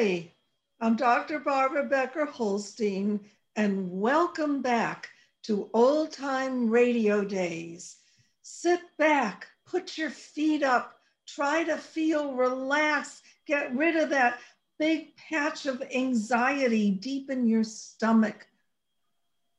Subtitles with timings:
[0.00, 0.32] Hi,
[0.80, 1.40] I'm Dr.
[1.40, 3.20] Barbara Becker Holstein,
[3.54, 5.10] and welcome back
[5.42, 7.98] to Old Time Radio Days.
[8.40, 14.38] Sit back, put your feet up, try to feel relaxed, get rid of that
[14.78, 18.46] big patch of anxiety deep in your stomach.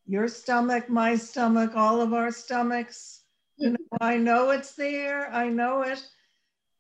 [0.08, 3.22] Your stomach, my stomach, all of our stomachs.
[3.58, 3.76] You mm-hmm.
[3.76, 6.04] know, I know it's there, I know it.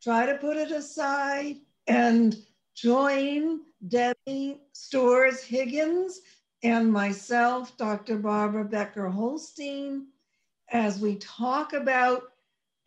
[0.01, 2.35] Try to put it aside and
[2.75, 6.21] join Debbie Storz Higgins
[6.63, 8.17] and myself, Dr.
[8.17, 10.07] Barbara Becker Holstein,
[10.69, 12.23] as we talk about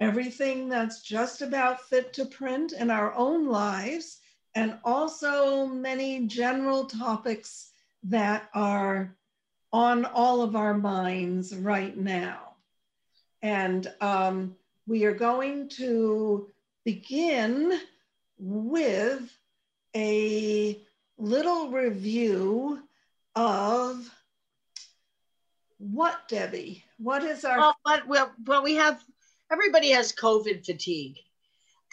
[0.00, 4.18] everything that's just about fit to print in our own lives,
[4.54, 7.70] and also many general topics
[8.04, 9.16] that are
[9.72, 12.54] on all of our minds right now.
[13.42, 14.56] And um,
[14.86, 16.48] we are going to
[16.84, 17.80] begin
[18.38, 19.36] with
[19.96, 20.80] a
[21.18, 22.82] little review
[23.34, 24.10] of
[25.78, 26.84] what, Debbie?
[26.98, 27.58] What is our?
[27.58, 29.02] Well, but, well, well, we have
[29.50, 31.16] everybody has COVID fatigue,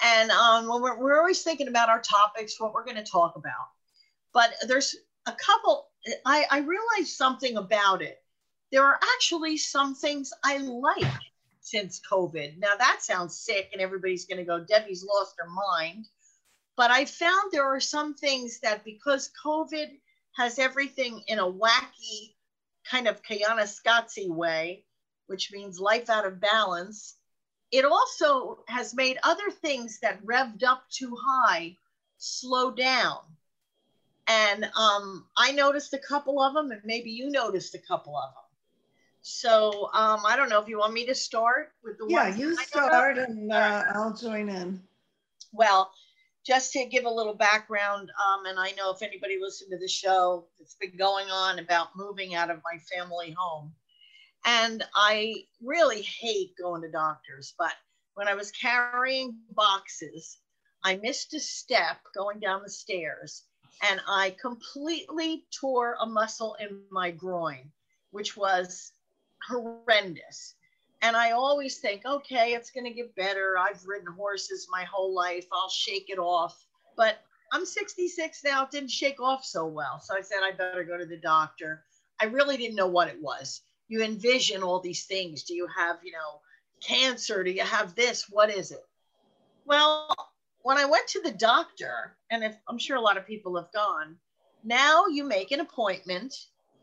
[0.03, 3.69] and um, we're we're always thinking about our topics, what we're going to talk about.
[4.33, 5.87] But there's a couple.
[6.25, 8.21] I I realized something about it.
[8.71, 11.11] There are actually some things I like
[11.59, 12.57] since COVID.
[12.59, 16.07] Now that sounds sick, and everybody's going to go, Debbie's lost her mind.
[16.81, 19.99] But I found there are some things that because COVID
[20.35, 22.33] has everything in a wacky
[22.89, 24.83] kind of Kiana way,
[25.27, 27.17] which means life out of balance,
[27.69, 31.77] it also has made other things that revved up too high
[32.17, 33.19] slow down.
[34.25, 38.33] And um, I noticed a couple of them, and maybe you noticed a couple of
[38.33, 38.43] them.
[39.21, 42.55] So um, I don't know if you want me to start with the yeah, you
[42.55, 44.81] start, and uh, I'll join in.
[45.53, 45.91] Well,
[46.45, 49.87] just to give a little background, um, and I know if anybody listened to the
[49.87, 53.73] show, it's been going on about moving out of my family home.
[54.45, 57.73] And I really hate going to doctors, but
[58.15, 60.39] when I was carrying boxes,
[60.83, 63.43] I missed a step going down the stairs
[63.89, 67.71] and I completely tore a muscle in my groin,
[68.11, 68.93] which was
[69.47, 70.55] horrendous.
[71.01, 73.57] And I always think, okay, it's going to get better.
[73.57, 75.47] I've ridden horses my whole life.
[75.51, 76.63] I'll shake it off.
[76.95, 77.19] But
[77.51, 78.63] I'm 66 now.
[78.63, 79.99] It didn't shake off so well.
[79.99, 81.83] So I said, I better go to the doctor.
[82.19, 83.61] I really didn't know what it was.
[83.87, 85.43] You envision all these things.
[85.43, 86.39] Do you have, you know,
[86.81, 87.43] cancer?
[87.43, 88.29] Do you have this?
[88.29, 88.85] What is it?
[89.65, 90.13] Well,
[90.61, 93.71] when I went to the doctor, and if I'm sure a lot of people have
[93.73, 94.17] gone,
[94.63, 96.35] now you make an appointment.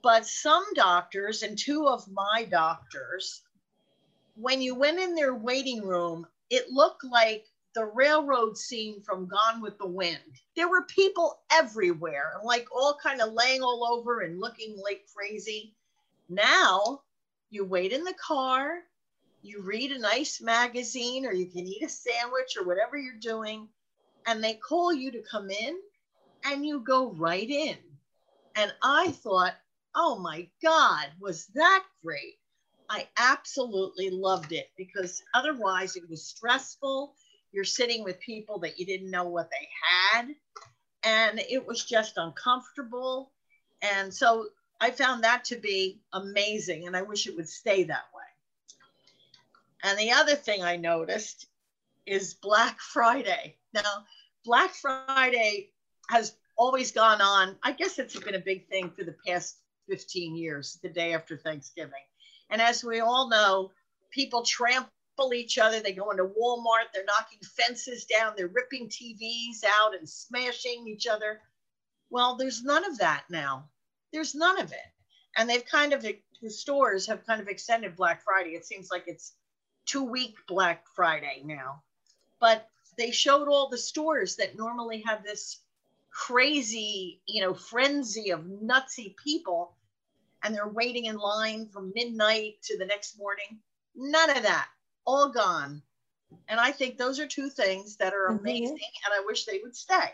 [0.02, 3.42] But some doctors, and two of my doctors,
[4.41, 7.44] when you went in their waiting room, it looked like
[7.75, 10.21] the railroad scene from Gone with the Wind.
[10.54, 15.75] There were people everywhere, like all kind of laying all over and looking like crazy.
[16.28, 17.03] Now
[17.50, 18.78] you wait in the car,
[19.43, 23.69] you read a nice magazine, or you can eat a sandwich or whatever you're doing,
[24.25, 25.78] and they call you to come in
[26.44, 27.77] and you go right in.
[28.54, 29.54] And I thought,
[29.97, 32.38] oh my God, was that great?
[32.91, 37.15] I absolutely loved it because otherwise it was stressful.
[37.53, 39.69] You're sitting with people that you didn't know what they
[40.12, 40.34] had,
[41.04, 43.31] and it was just uncomfortable.
[43.82, 44.47] And so
[44.81, 48.22] I found that to be amazing, and I wish it would stay that way.
[49.84, 51.47] And the other thing I noticed
[52.06, 53.56] is Black Friday.
[53.75, 54.04] Now,
[54.44, 55.71] Black Friday
[56.10, 57.56] has always gone on.
[57.62, 61.37] I guess it's been a big thing for the past 15 years, the day after
[61.37, 61.93] Thanksgiving.
[62.50, 63.72] And as we all know,
[64.10, 65.81] people trample each other.
[65.81, 71.06] They go into Walmart, they're knocking fences down, they're ripping TVs out and smashing each
[71.06, 71.41] other.
[72.10, 73.69] Well, there's none of that now.
[74.12, 74.78] There's none of it.
[75.36, 78.50] And they've kind of, the stores have kind of extended Black Friday.
[78.50, 79.34] It seems like it's
[79.84, 81.82] two week Black Friday now.
[82.41, 85.60] But they showed all the stores that normally have this
[86.10, 89.74] crazy, you know, frenzy of nutsy people
[90.42, 93.58] and they're waiting in line from midnight to the next morning.
[93.94, 94.68] None of that,
[95.06, 95.82] all gone.
[96.48, 98.40] And I think those are two things that are mm-hmm.
[98.40, 99.12] amazing, mm-hmm.
[99.12, 100.12] and I wish they would stay.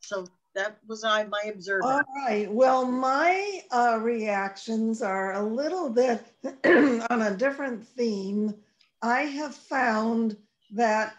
[0.00, 1.90] So that was I my observation.
[1.90, 2.50] All right.
[2.50, 6.24] Well, my uh, reactions are a little bit
[7.10, 8.54] on a different theme.
[9.02, 10.36] I have found
[10.72, 11.14] that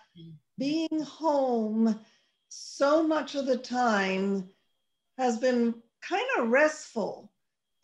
[0.57, 2.00] being home
[2.50, 4.50] so much of the time
[5.18, 7.31] has been kind of restful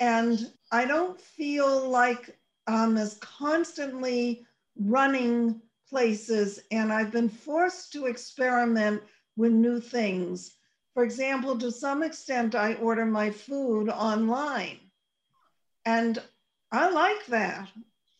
[0.01, 2.38] and I don't feel like
[2.68, 4.44] I'm as constantly
[4.75, 9.03] running places, and I've been forced to experiment
[9.38, 10.56] with new things.
[10.94, 14.77] for example, to some extent, I order my food online.
[15.86, 16.21] And
[16.71, 17.69] I like that.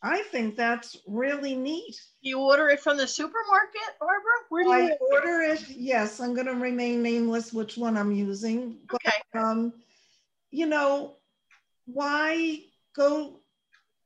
[0.02, 2.00] I think that's really neat.
[2.22, 4.38] You order it from the supermarket, Barbara?
[4.48, 5.68] Where do you order it?
[5.68, 8.78] Yes, I'm going to remain nameless which one I'm using.
[8.92, 9.12] Okay.
[9.32, 9.72] But, um,
[10.50, 11.16] you know,
[11.86, 12.60] why
[12.94, 13.40] go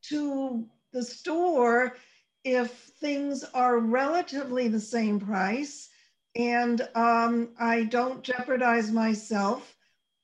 [0.02, 1.96] to the store
[2.44, 2.70] if
[3.00, 5.88] things are relatively the same price
[6.36, 9.76] and um, I don't jeopardize myself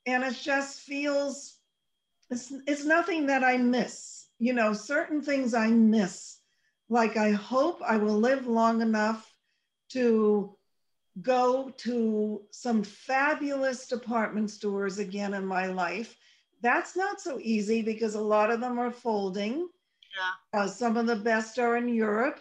[0.05, 1.57] and it just feels
[2.29, 4.27] it's, it's nothing that I miss.
[4.39, 6.37] You know, certain things I miss.
[6.89, 9.31] Like I hope I will live long enough
[9.89, 10.55] to
[11.21, 16.15] go to some fabulous department stores again in my life.
[16.63, 19.67] That's not so easy because a lot of them are folding.
[20.17, 20.61] Yeah.
[20.61, 22.39] Uh, some of the best are in Europe.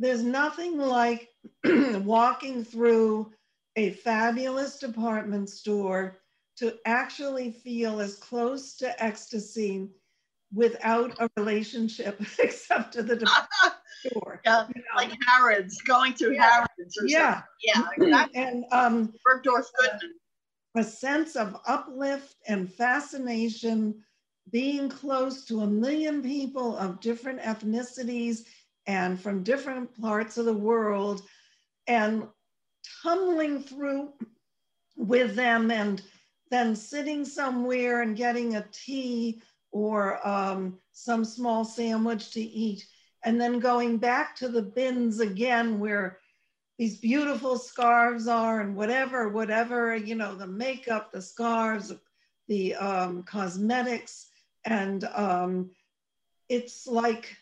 [0.00, 1.28] There's nothing like
[1.64, 3.32] walking through
[3.76, 6.18] a fabulous department store
[6.56, 9.88] to actually feel as close to ecstasy
[10.52, 13.74] without a relationship except to the department
[14.06, 14.40] store.
[14.44, 14.96] Yeah, you know?
[14.96, 16.50] like Harrods, going through Yeah.
[16.50, 17.34] Harrods or Yeah.
[17.34, 17.44] something.
[17.62, 18.40] Yeah, exactly.
[18.40, 20.14] And um, Bergdorf Goodman.
[20.78, 24.02] A sense of uplift and fascination,
[24.50, 28.44] being close to a million people of different ethnicities
[28.86, 31.22] and from different parts of the world,
[31.86, 32.26] and
[33.02, 34.12] tumbling through
[34.96, 36.02] with them, and
[36.50, 39.42] then sitting somewhere and getting a tea
[39.72, 42.86] or um, some small sandwich to eat,
[43.24, 46.18] and then going back to the bins again where
[46.78, 51.92] these beautiful scarves are and whatever, whatever, you know, the makeup, the scarves,
[52.46, 54.28] the um, cosmetics.
[54.64, 55.70] And um,
[56.48, 57.36] it's like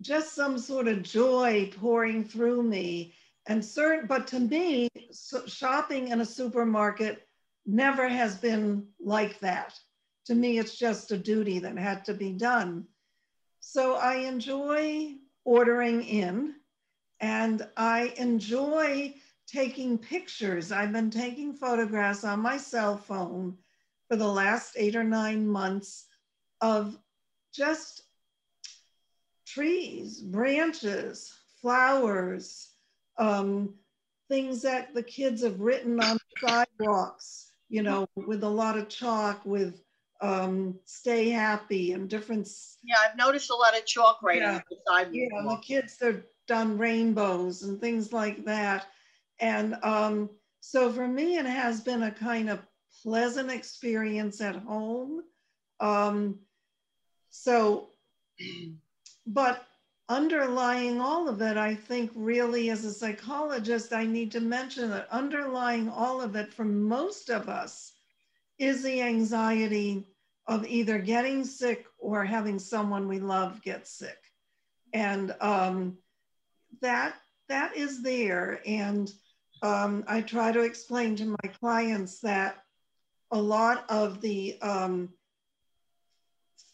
[0.00, 3.14] just some sort of joy pouring through me.
[3.46, 7.26] And certain, but to me, so shopping in a supermarket
[7.66, 9.78] never has been like that.
[10.26, 12.84] To me, it's just a duty that had to be done.
[13.58, 15.14] So I enjoy
[15.44, 16.54] ordering in
[17.24, 19.14] and I enjoy
[19.46, 20.70] taking pictures.
[20.70, 23.56] I've been taking photographs on my cell phone
[24.08, 26.04] for the last eight or nine months
[26.60, 26.98] of
[27.50, 28.02] just
[29.46, 31.32] trees, branches,
[31.62, 32.72] flowers,
[33.16, 33.72] um,
[34.28, 39.40] things that the kids have written on sidewalks, you know, with a lot of chalk,
[39.46, 39.82] with
[40.20, 42.46] um, stay happy and different
[42.82, 44.56] Yeah, I've noticed a lot of chalk writing Yeah.
[44.56, 45.14] on the sidewalk.
[45.14, 48.86] yeah, the kids they're done rainbows and things like that.
[49.40, 50.30] And um,
[50.60, 52.60] so for me, it has been a kind of
[53.02, 55.22] pleasant experience at home.
[55.80, 56.38] Um,
[57.30, 57.88] so,
[59.26, 59.66] but
[60.08, 65.08] underlying all of it, I think really as a psychologist, I need to mention that
[65.10, 67.92] underlying all of it for most of us
[68.58, 70.06] is the anxiety
[70.46, 74.18] of either getting sick or having someone we love get sick.
[74.92, 75.98] And um,
[76.80, 77.16] that
[77.48, 78.60] that is there.
[78.66, 79.12] And
[79.62, 82.62] um, I try to explain to my clients that
[83.30, 85.10] a lot of the um,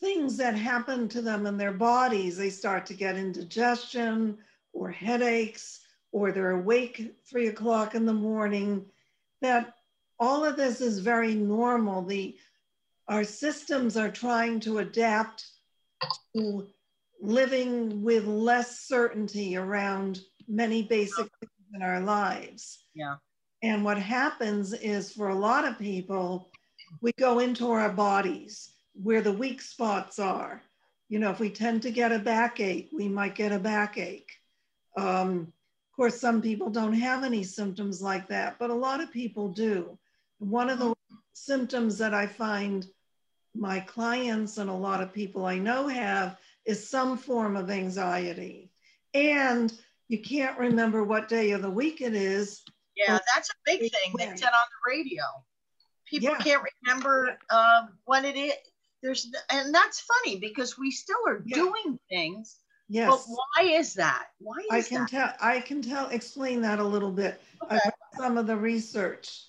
[0.01, 4.39] things that happen to them in their bodies, they start to get indigestion
[4.73, 5.81] or headaches,
[6.13, 8.85] or they're awake three o'clock in the morning,
[9.41, 9.75] that
[10.19, 12.03] all of this is very normal.
[12.03, 12.37] The
[13.09, 15.45] our systems are trying to adapt
[16.37, 16.69] to
[17.21, 22.85] living with less certainty around many basic things in our lives.
[22.95, 23.17] Yeah.
[23.63, 26.51] And what happens is for a lot of people,
[27.01, 30.63] we go into our bodies where the weak spots are.
[31.09, 34.31] You know, if we tend to get a backache, we might get a backache.
[34.97, 35.53] Um,
[35.91, 39.49] of course, some people don't have any symptoms like that, but a lot of people
[39.49, 39.99] do.
[40.39, 40.95] One of the
[41.35, 42.87] symptoms that I find
[43.55, 46.39] my clients and a lot of people I know have
[46.71, 48.71] is some form of anxiety.
[49.13, 49.73] And
[50.09, 52.63] you can't remember what day of the week it is.
[52.97, 55.23] Yeah, that's a big thing they said on the radio.
[56.07, 56.39] People Yeah.
[56.39, 58.55] can't remember um, what it is.
[59.03, 61.57] There's, and that's funny because we still are Yeah.
[61.57, 62.59] doing things.
[62.89, 63.09] Yes.
[63.11, 64.27] But why is that?
[64.39, 65.11] Why is I can that?
[65.11, 67.41] tell, I can tell, explain that a little bit.
[67.63, 67.79] Okay.
[68.17, 69.47] some of the research.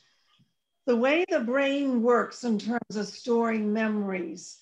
[0.85, 4.60] The way the brain works in terms of storing memories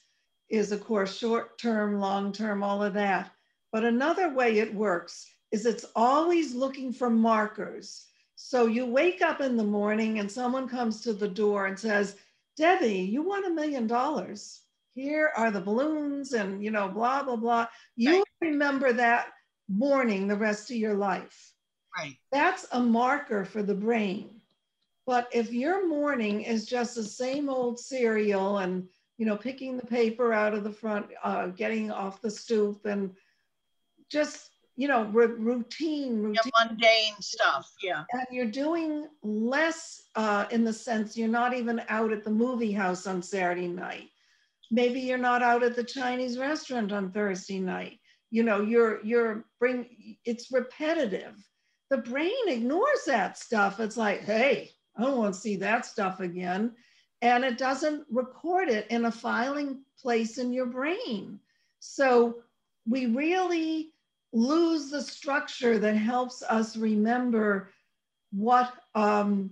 [0.49, 3.31] is, of course, short term, long term, all of that.
[3.71, 8.05] But another way it works is it's always looking for markers.
[8.35, 12.15] So you wake up in the morning and someone comes to the door and says,
[12.57, 14.61] Debbie, you won a million dollars.
[14.93, 17.67] Here are the balloons and, you know, blah, blah, blah.
[17.95, 19.27] You remember that
[19.67, 21.53] morning the rest of your life
[21.97, 22.15] Right.
[22.31, 24.41] that's a marker for the brain.
[25.05, 28.87] But if your morning is just the same old cereal and,
[29.19, 33.11] you know, picking the paper out of the front, uh, getting off the stoop and
[34.09, 36.33] just, you know, routine, routine.
[36.33, 37.69] Yeah, mundane stuff.
[37.83, 38.05] Yeah.
[38.13, 42.71] And you're doing less uh, in the sense you're not even out at the movie
[42.71, 44.07] house on Saturday night.
[44.71, 47.99] Maybe you're not out at the Chinese restaurant on Thursday night.
[48.31, 51.35] You know, you're you're bring it's repetitive.
[51.89, 53.81] The brain ignores that stuff.
[53.81, 56.73] It's like, hey, I don't want to see that stuff again.
[57.21, 61.39] And it doesn't record it in a filing place in your brain.
[61.79, 62.37] So
[62.87, 63.91] we really
[64.31, 67.71] lose the structure that helps us remember
[68.31, 69.51] what um,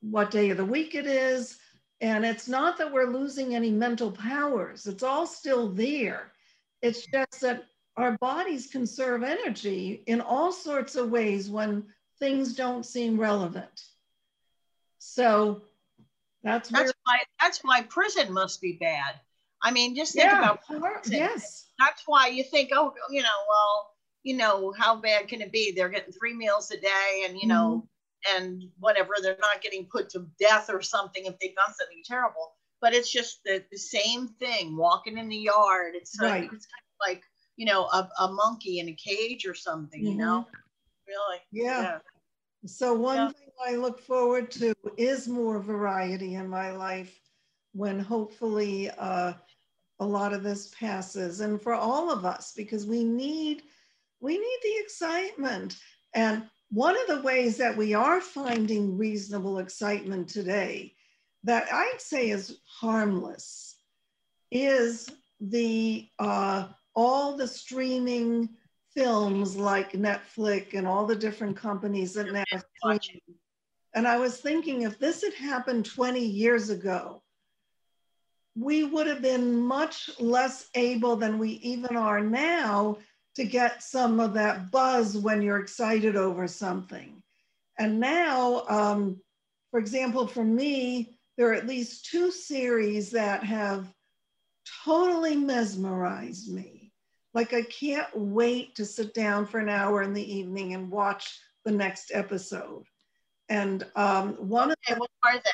[0.00, 1.58] what day of the week it is.
[2.00, 6.32] And it's not that we're losing any mental powers, it's all still there.
[6.80, 7.64] It's just that
[7.96, 11.84] our bodies conserve energy in all sorts of ways when
[12.20, 13.82] things don't seem relevant.
[14.98, 15.62] So
[16.42, 19.14] that's that's why that's why prison must be bad.
[19.62, 21.12] I mean, just think yeah, about prison.
[21.12, 21.66] yes.
[21.78, 23.90] That's why you think, oh, you know, well,
[24.22, 25.72] you know, how bad can it be?
[25.72, 27.86] They're getting three meals a day, and you know,
[28.26, 28.36] mm-hmm.
[28.36, 29.14] and whatever.
[29.20, 32.52] They're not getting put to death or something if they've done something terrible.
[32.80, 34.76] But it's just the, the same thing.
[34.76, 35.94] Walking in the yard.
[35.96, 36.42] It's right.
[36.42, 37.22] Like, it's kind of like
[37.56, 40.00] you know, a, a monkey in a cage or something.
[40.00, 40.12] Mm-hmm.
[40.12, 40.46] You know,
[41.06, 41.40] really.
[41.52, 41.82] Yeah.
[41.82, 41.98] yeah.
[42.66, 43.28] So one yeah.
[43.28, 47.18] thing I look forward to is more variety in my life
[47.72, 49.34] when hopefully uh,
[50.00, 53.62] a lot of this passes and for all of us because we need
[54.20, 55.76] we need the excitement
[56.14, 60.92] and one of the ways that we are finding reasonable excitement today
[61.44, 63.76] that I'd say is harmless
[64.50, 65.08] is
[65.40, 68.48] the uh, all the streaming
[68.94, 72.44] films like Netflix and all the different companies that now
[72.98, 73.20] stream.
[73.94, 77.22] And I was thinking if this had happened 20 years ago,
[78.56, 82.98] we would have been much less able than we even are now
[83.36, 87.22] to get some of that buzz when you're excited over something.
[87.78, 89.20] And now, um,
[89.70, 93.92] for example, for me, there are at least two series that have
[94.84, 96.77] totally mesmerized me.
[97.38, 101.38] Like I can't wait to sit down for an hour in the evening and watch
[101.64, 102.82] the next episode.
[103.48, 105.50] And um, one okay, of what are they?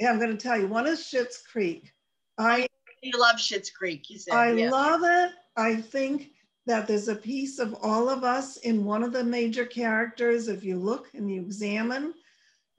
[0.00, 0.66] Yeah, I'm going to tell you.
[0.66, 1.92] One is Schitt's Creek.
[2.38, 2.66] I
[3.04, 4.10] you love Schitt's Creek.
[4.10, 5.30] You said I love it.
[5.56, 6.30] I think
[6.66, 10.48] that there's a piece of all of us in one of the major characters.
[10.48, 12.14] If you look and you examine,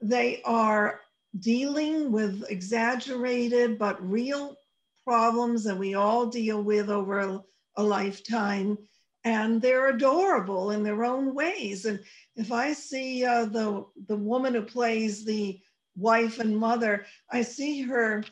[0.02, 1.00] they are
[1.40, 4.54] dealing with exaggerated but real
[5.02, 7.42] problems that we all deal with over
[7.78, 8.76] a, lifetime
[9.24, 11.84] and they're adorable in their own ways.
[11.84, 12.00] And
[12.36, 15.60] if I see uh, the the woman who plays the
[15.96, 18.24] wife and mother, I see her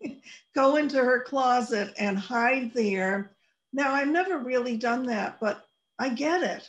[0.54, 3.36] go into her closet and hide there.
[3.72, 5.64] Now I've never really done that, but
[5.98, 6.68] I get it.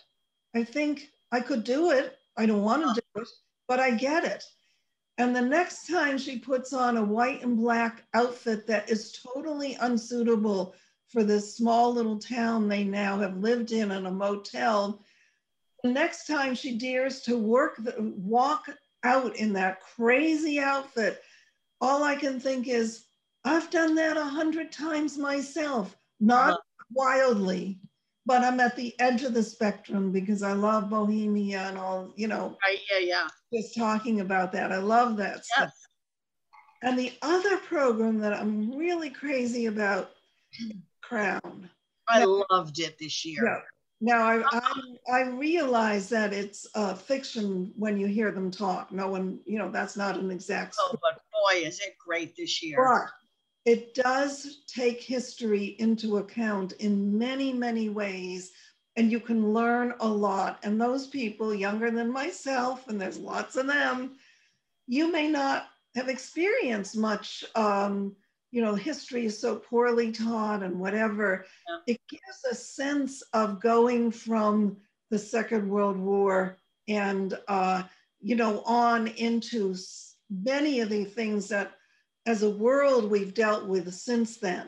[0.55, 2.17] I think I could do it.
[2.37, 3.27] I don't want to do it,
[3.67, 4.43] but I get it.
[5.17, 9.75] And the next time she puts on a white and black outfit that is totally
[9.79, 10.75] unsuitable
[11.09, 15.03] for this small little town they now have lived in in a motel.
[15.83, 18.65] The next time she dares to work, the, walk
[19.03, 21.21] out in that crazy outfit,
[21.79, 23.05] all I can think is,
[23.43, 26.85] I've done that a hundred times myself, not uh-huh.
[26.91, 27.79] wildly,
[28.25, 32.27] but I'm at the edge of the spectrum because I love Bohemia and all, you
[32.27, 32.57] know.
[32.65, 33.27] Right, yeah, yeah.
[33.53, 34.71] Just talking about that.
[34.71, 35.47] I love that yes.
[35.53, 35.73] stuff.
[36.81, 40.11] And the other program that I'm really crazy about
[41.07, 41.69] crown.
[42.07, 43.43] I now, loved it this year.
[43.45, 43.61] Yeah.
[44.01, 44.81] Now I, I,
[45.11, 48.91] I realize that it's uh, fiction when you hear them talk.
[48.91, 50.75] No one, you know, that's not an exact.
[50.79, 52.77] Oh, but boy, is it great this year!
[52.77, 53.09] But
[53.65, 58.51] it does take history into account in many, many ways,
[58.95, 60.59] and you can learn a lot.
[60.63, 64.17] And those people younger than myself, and there's lots of them,
[64.87, 68.15] you may not have experienced much um,
[68.51, 71.93] you know, history is so poorly taught and whatever, yeah.
[71.95, 74.77] it gives a sense of going from
[75.09, 77.83] the Second World War and, uh,
[78.21, 79.75] you know, on into
[80.29, 81.73] many of the things that
[82.25, 84.67] as a world we've dealt with since then.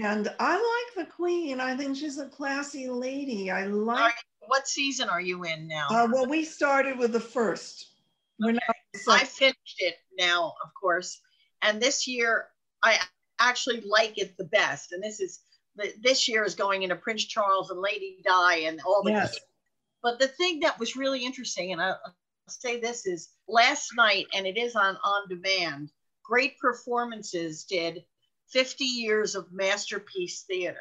[0.00, 1.60] And I like the Queen.
[1.60, 3.50] I think she's a classy lady.
[3.50, 4.14] I like.
[4.46, 5.86] What season are you in now?
[5.90, 7.88] Uh, well, we started with the first.
[8.44, 8.58] Okay.
[9.08, 11.20] I finished it now, of course.
[11.62, 12.46] And this year,
[12.86, 12.98] I
[13.38, 14.92] actually like it the best.
[14.92, 15.40] And this is
[16.02, 19.10] this year is going into Prince Charles and Lady Di and all the.
[19.10, 19.38] Yes.
[20.02, 21.98] But the thing that was really interesting, and I'll
[22.48, 25.90] say this is last night, and it is on on demand.
[26.24, 28.04] Great performances did
[28.50, 30.78] 50 years of masterpiece theater.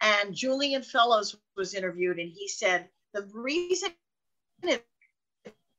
[0.00, 3.90] And Julian Fellowes was interviewed, and he said the reason
[4.62, 4.84] it's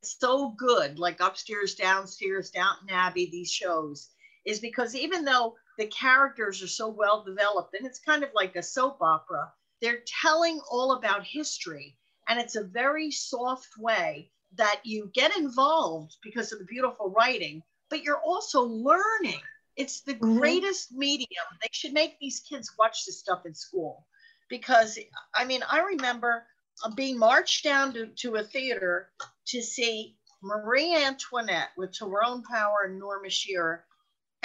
[0.03, 4.09] so good, like upstairs, downstairs, Downton Abbey, these shows,
[4.45, 8.55] is because even though the characters are so well developed, and it's kind of like
[8.55, 11.95] a soap opera, they're telling all about history.
[12.27, 17.61] And it's a very soft way that you get involved because of the beautiful writing,
[17.89, 19.41] but you're also learning.
[19.75, 20.37] It's the mm-hmm.
[20.37, 21.45] greatest medium.
[21.61, 24.07] They should make these kids watch this stuff in school
[24.49, 24.97] because,
[25.33, 26.45] I mean, I remember
[26.83, 29.09] uh, being marched down to, to a theater
[29.47, 33.85] to see Marie Antoinette with Tyrone Power and Norma Shearer.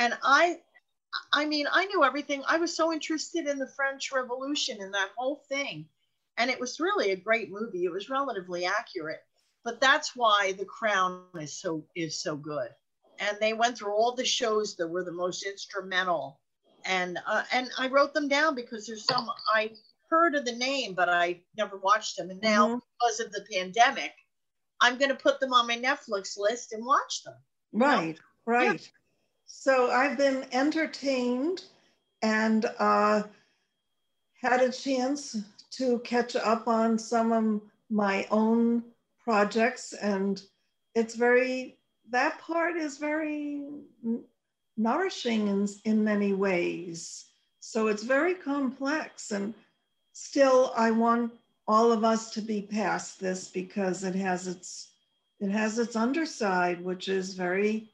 [0.00, 0.58] And I,
[1.30, 2.42] I mean, I knew everything.
[2.48, 5.84] I was so interested in the French Revolution and that whole thing.
[6.38, 7.84] And it was really a great movie.
[7.84, 9.20] It was relatively accurate.
[9.62, 12.70] But that's why The Crown is so is so good.
[13.18, 16.40] And they went through all the shows that were the most instrumental.
[16.86, 19.72] And uh, and I wrote them down because there's some I
[20.08, 22.30] heard of the name, but I never watched them.
[22.30, 22.78] And now, mm-hmm.
[22.98, 24.12] because of the pandemic,
[24.80, 27.36] I'm going to put them on my Netflix list and watch them.
[27.74, 28.22] Right, know?
[28.46, 28.80] right.
[28.80, 28.86] Yeah.
[29.52, 31.64] So I've been entertained
[32.22, 33.24] and uh,
[34.40, 35.36] had a chance
[35.72, 38.82] to catch up on some of my own
[39.22, 39.92] projects.
[39.92, 40.40] And
[40.94, 41.76] it's very,
[42.10, 43.64] that part is very
[44.78, 47.26] nourishing in, in many ways.
[47.58, 49.30] So it's very complex.
[49.30, 49.52] And
[50.14, 51.32] still, I want
[51.68, 54.86] all of us to be past this because it has its
[55.38, 57.89] it has its underside, which is very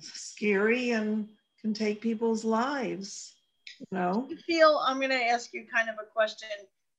[0.00, 1.28] scary and
[1.60, 3.34] can take people's lives.
[3.78, 4.26] You know.
[4.28, 6.48] You feel I'm going to ask you kind of a question.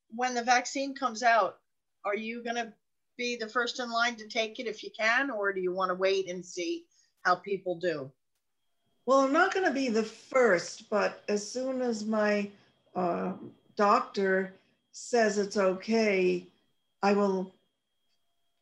[0.09, 1.57] When the vaccine comes out,
[2.03, 2.73] are you going to
[3.17, 5.89] be the first in line to take it if you can, or do you want
[5.89, 6.85] to wait and see
[7.23, 8.11] how people do?
[9.05, 12.49] Well, I'm not going to be the first, but as soon as my
[12.95, 13.33] uh,
[13.75, 14.53] doctor
[14.91, 16.47] says it's okay,
[17.01, 17.53] I will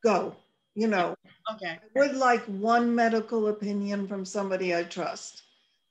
[0.03, 0.35] go.
[0.75, 1.15] You know,
[1.53, 1.77] okay.
[1.95, 5.43] I would like one medical opinion from somebody I trust.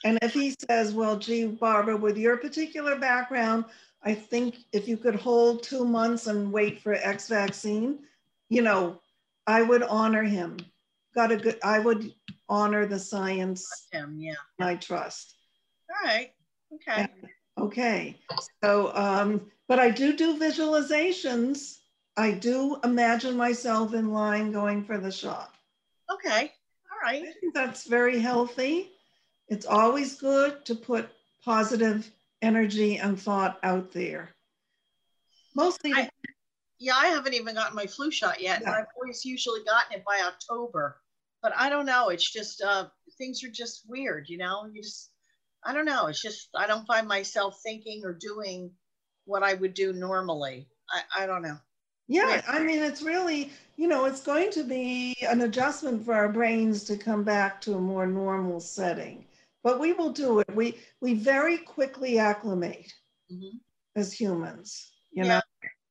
[0.04, 3.64] And if he says, well, gee, Barbara, with your particular background,
[4.02, 7.98] I think if you could hold two months and wait for X vaccine,
[8.48, 9.00] you know,
[9.46, 10.58] I would honor him.
[11.14, 12.12] Got a good, I would
[12.48, 13.88] honor the science.
[13.92, 14.34] Him, yeah.
[14.60, 15.34] I trust.
[15.90, 16.30] All right.
[16.72, 17.02] Okay.
[17.02, 17.28] And
[17.60, 18.16] Okay,
[18.62, 21.77] so, um, but I do do visualizations.
[22.18, 25.54] I do imagine myself in line going for the shot.
[26.10, 26.52] Okay,
[26.90, 27.22] all right.
[27.22, 28.90] I think that's very healthy.
[29.46, 31.08] It's always good to put
[31.44, 32.10] positive
[32.42, 34.30] energy and thought out there.
[35.54, 35.92] Mostly.
[35.94, 36.10] I,
[36.80, 38.62] yeah, I haven't even gotten my flu shot yet.
[38.62, 38.72] Yeah.
[38.72, 41.00] I've always usually gotten it by October,
[41.40, 42.08] but I don't know.
[42.08, 44.66] It's just uh, things are just weird, you know.
[44.72, 45.12] You just
[45.64, 46.08] I don't know.
[46.08, 48.72] It's just I don't find myself thinking or doing
[49.24, 50.68] what I would do normally.
[50.90, 51.58] I, I don't know.
[52.08, 56.30] Yeah, I mean, it's really, you know, it's going to be an adjustment for our
[56.30, 59.26] brains to come back to a more normal setting.
[59.62, 60.54] But we will do it.
[60.54, 62.92] We we very quickly acclimate
[63.30, 63.58] mm-hmm.
[63.94, 64.90] as humans.
[65.12, 65.40] You yeah, know,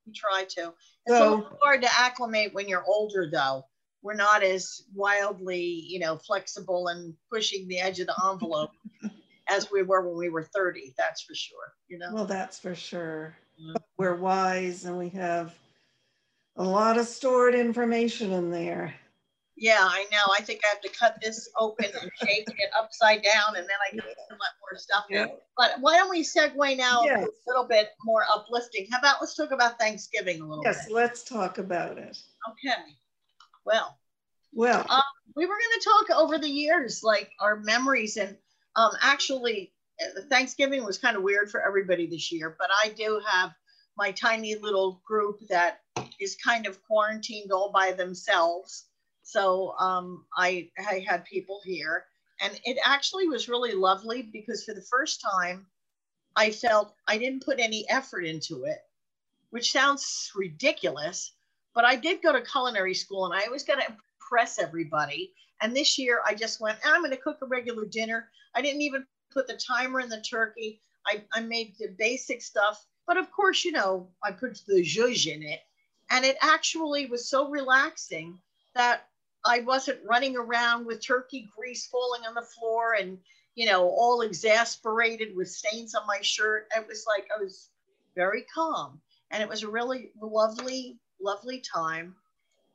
[0.06, 0.72] we try to.
[1.06, 3.64] It's so, hard to acclimate when you're older, though.
[4.02, 8.70] We're not as wildly, you know, flexible and pushing the edge of the envelope
[9.48, 12.74] as we were when we were 30 that's for sure you know well that's for
[12.74, 13.76] sure mm-hmm.
[13.96, 15.54] we're wise and we have
[16.58, 18.94] a lot of stored information in there
[19.56, 23.22] yeah i know i think i have to cut this open and shake it upside
[23.22, 25.24] down and then i can let more stuff yeah.
[25.24, 27.24] in but why don't we segue now yes.
[27.24, 30.70] a little bit more uplifting how about let's talk about thanksgiving a little bit?
[30.70, 30.94] yes bit.
[30.94, 32.18] let's talk about it
[32.48, 32.82] okay
[33.64, 33.98] well
[34.52, 35.02] well um,
[35.34, 38.36] we were going to talk over the years like our memories and
[38.78, 39.72] um, actually,
[40.30, 43.50] Thanksgiving was kind of weird for everybody this year, but I do have
[43.96, 45.80] my tiny little group that
[46.20, 48.86] is kind of quarantined all by themselves.
[49.22, 52.04] So um, I, I had people here,
[52.40, 55.66] and it actually was really lovely because for the first time,
[56.36, 58.78] I felt I didn't put any effort into it,
[59.50, 61.32] which sounds ridiculous,
[61.74, 63.86] but I did go to culinary school and I always got to
[64.20, 65.32] impress everybody.
[65.62, 68.30] And this year I just went, I'm going to cook a regular dinner.
[68.54, 70.80] I didn't even put the timer in the turkey.
[71.06, 72.84] I, I made the basic stuff.
[73.06, 75.60] But of course, you know, I put the zhuzh in it.
[76.10, 78.38] And it actually was so relaxing
[78.74, 79.08] that
[79.44, 83.18] I wasn't running around with turkey grease falling on the floor and,
[83.54, 86.66] you know, all exasperated with stains on my shirt.
[86.76, 87.70] It was like I was
[88.14, 89.00] very calm.
[89.30, 92.14] And it was a really lovely, lovely time.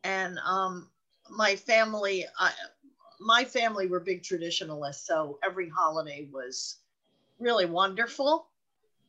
[0.04, 0.90] And um,
[1.30, 2.52] my family, I,
[3.20, 6.78] my family were big traditionalists, so every holiday was
[7.40, 8.48] really wonderful.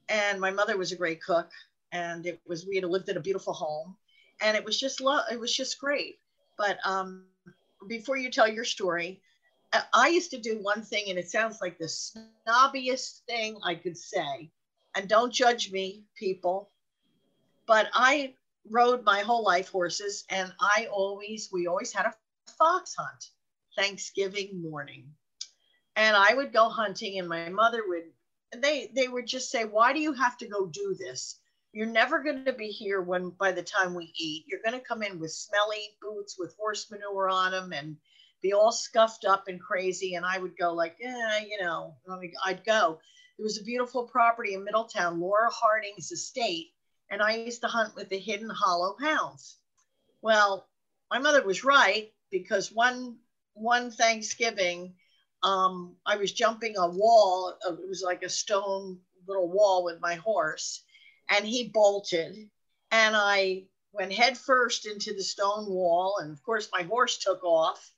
[0.09, 1.51] And my mother was a great cook,
[1.93, 3.97] and it was we had lived in a beautiful home,
[4.45, 5.25] and it was just love.
[5.33, 6.21] It was just great.
[6.57, 7.25] But um,
[7.89, 9.21] before you tell your story,
[9.93, 13.97] I used to do one thing, and it sounds like the snobbiest thing I could
[13.97, 14.51] say.
[14.95, 16.71] And don't judge me, people,
[17.67, 18.35] but I
[18.71, 22.15] rode my whole life horses, and I always, we always had a
[22.57, 23.31] fox hunt
[23.77, 25.07] Thanksgiving morning.
[25.97, 28.05] And I would go hunting, and my mother would,
[28.63, 31.41] they, they would just say, Why do you have to go do this?
[31.75, 34.45] You're never going to be here when by the time we eat.
[34.47, 37.97] You're going to come in with smelly boots with horse manure on them and
[38.41, 40.15] be all scuffed up and crazy.
[40.15, 41.97] And I would go like, yeah, you know,
[42.47, 43.01] I'd go.
[43.37, 46.69] There was a beautiful property in Middletown, Laura Harding's estate,
[47.11, 49.57] and I used to hunt with the hidden hollow hounds.
[50.23, 50.69] Well,
[51.11, 53.17] my mother was right because one
[53.55, 54.95] one Thanksgiving,
[55.43, 57.55] um, I was jumping a wall.
[57.67, 60.85] Uh, it was like a stone little wall with my horse,
[61.31, 62.37] and he bolted,
[62.91, 67.91] and I went headfirst into the stone wall, and of course my horse took off,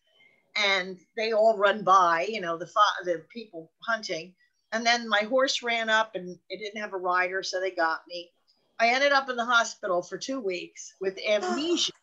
[0.56, 2.70] and they all run by, you know, the
[3.04, 4.34] the people hunting,
[4.72, 8.00] and then my horse ran up, and it didn't have a rider, so they got
[8.08, 8.30] me.
[8.78, 11.92] I ended up in the hospital for two weeks with amnesia.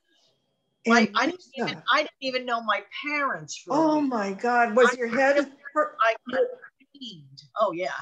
[0.86, 3.64] My, I didn't even I didn't even know my parents.
[3.70, 4.76] oh my God!
[4.76, 5.50] Was I your head?
[5.78, 6.16] I
[6.94, 7.42] beamed.
[7.58, 7.94] Oh yeah,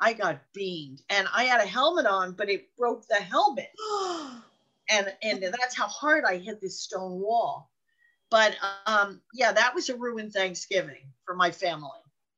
[0.00, 3.70] I got beamed, and I had a helmet on, but it broke the helmet,
[4.90, 7.70] and and that's how hard I hit this stone wall.
[8.30, 11.90] But um, yeah, that was a ruined Thanksgiving for my family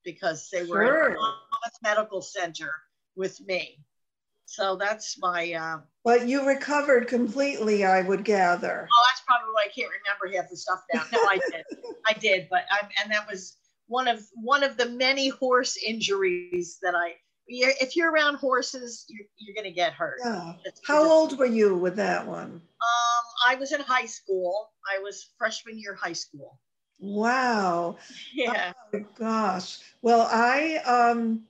[0.04, 1.10] because they were sure.
[1.10, 2.72] at Thomas Medical Center
[3.14, 3.78] with me.
[4.46, 5.52] So that's my.
[5.52, 8.88] Uh, but you recovered completely, I would gather.
[8.92, 11.04] Oh, that's probably why I can't remember half the stuff now.
[11.12, 11.64] No, I did,
[12.06, 16.78] I did, but I, and that was one of one of the many horse injuries
[16.82, 17.14] that I.
[17.48, 20.18] Yeah, if you're around horses, you're, you're going to get hurt.
[20.24, 20.54] Yeah.
[20.86, 22.50] How old were you with that one?
[22.50, 24.70] Um, I was in high school.
[24.92, 26.58] I was freshman year high school.
[26.98, 27.96] Wow.
[28.34, 28.72] Yeah.
[28.94, 29.78] Oh, gosh.
[30.02, 31.44] Well, I um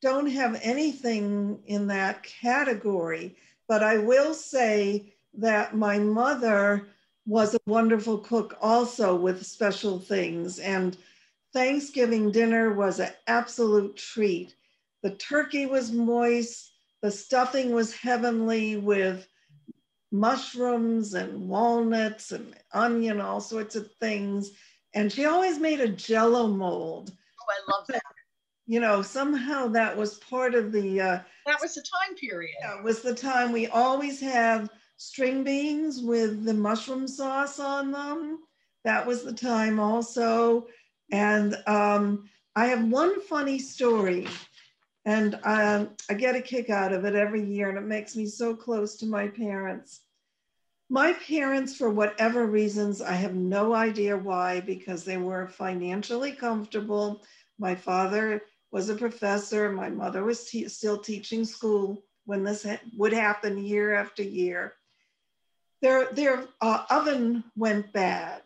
[0.00, 6.86] don't have anything in that category, but I will say that my mother
[7.26, 10.58] was a wonderful cook also with special things.
[10.58, 10.96] And
[11.52, 14.54] Thanksgiving dinner was an absolute treat.
[15.02, 19.28] The turkey was moist, the stuffing was heavenly with
[20.10, 24.50] mushrooms and walnuts and onion, all sorts of things.
[24.94, 27.12] And she always made a jello mold.
[27.40, 28.02] Oh, I love that
[28.68, 31.00] you know, somehow that was part of the.
[31.00, 32.54] Uh, that was the time period.
[32.60, 38.40] Yeah, was the time we always had string beans with the mushroom sauce on them.
[38.84, 40.66] That was the time also.
[41.10, 44.26] And um, I have one funny story,
[45.08, 48.26] and um, I get a kick out of it every year, and it makes me
[48.26, 50.02] so close to my parents.
[50.90, 57.22] My parents, for whatever reasons, I have no idea why, because they were financially comfortable.
[57.58, 59.72] My father was a professor.
[59.72, 64.74] My mother was te still teaching school when this ha would happen year after year.
[65.80, 68.42] Their, their uh, oven went bad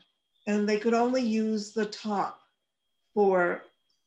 [0.47, 2.39] and they could only use the top
[3.15, 3.65] for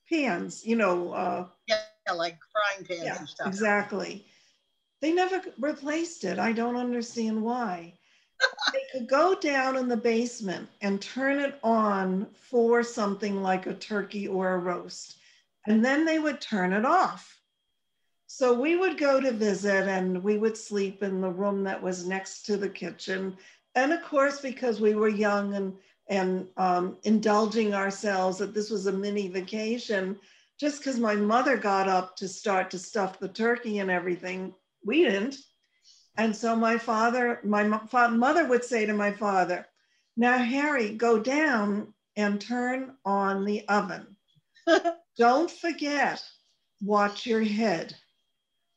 [0.10, 1.12] pans, you know.
[1.12, 1.82] Uh, yeah,
[2.14, 3.48] like frying pans yeah, and stuff.
[3.48, 4.26] Exactly.
[5.02, 6.40] They never replaced it.
[6.40, 7.94] I don't understand why.
[8.74, 13.74] they could go down in the basement and turn it on for something like a
[13.74, 15.18] turkey or a roast
[15.68, 17.40] and then they would turn it off.
[18.28, 22.06] So we would go to visit and we would sleep in the room that was
[22.06, 23.38] next to the kitchen.
[23.76, 25.74] And of course, because we were young and,
[26.08, 30.18] and um, indulging ourselves that this was a mini vacation,
[30.60, 35.04] just because my mother got up to start to stuff the turkey and everything, we
[35.04, 35.38] didn't.
[36.18, 37.64] And so my father, my
[38.08, 39.68] mother would say to my father,
[40.18, 44.16] now, Harry, go down and turn on the oven.
[45.18, 46.24] Don't forget,
[46.82, 47.96] watch your head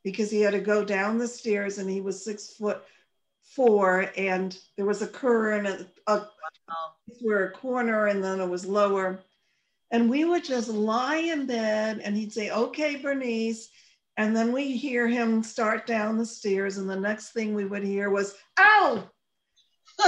[0.02, 2.82] because he had to go down the stairs and he was six foot
[3.42, 6.28] four and there was a curve and a, a
[7.20, 9.20] where a corner and then it was lower.
[9.90, 13.68] And we would just lie in bed and he'd say, okay, Bernice.
[14.16, 16.76] And then we hear him start down the stairs.
[16.76, 19.08] And the next thing we would hear was, ow!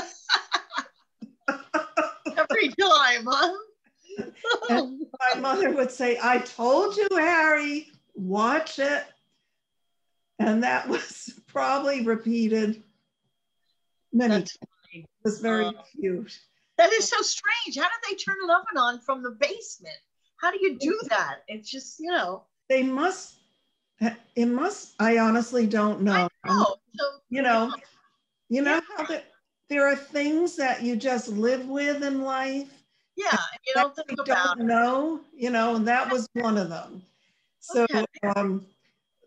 [2.36, 3.52] Every time, huh?
[5.34, 9.04] my mother would say, I told you, Harry, watch it.
[10.38, 12.82] And that was probably repeated
[14.12, 14.70] many That's times.
[14.92, 15.02] Funny.
[15.02, 16.38] It was very uh, cute.
[16.80, 17.76] That is so strange.
[17.76, 19.98] How did they turn an oven on from the basement?
[20.40, 21.40] How do you do that?
[21.46, 22.44] It's just, you know.
[22.70, 23.34] They must,
[24.34, 26.30] it must, I honestly don't know.
[26.46, 26.76] know.
[26.98, 27.70] So, you know,
[28.48, 29.22] you know how the,
[29.68, 32.82] there are things that you just live with in life.
[33.14, 36.70] Yeah, you don't think you about don't know, you know, and that was one of
[36.70, 37.02] them.
[37.58, 38.06] So Okay.
[38.36, 38.64] um,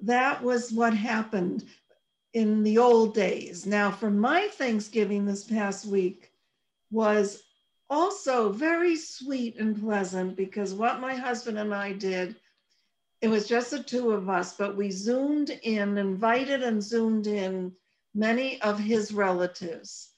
[0.01, 1.65] that was what happened
[2.33, 3.67] in the old days.
[3.67, 6.32] Now, for my Thanksgiving this past week
[6.93, 7.41] was
[7.89, 12.35] also very sweet and pleasant because what my husband and I did,
[13.21, 17.73] it was just the two of us, but we zoomed in, invited and zoomed in
[18.13, 20.11] many of his relatives.